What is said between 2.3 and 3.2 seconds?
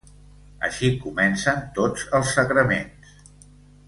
sagraments.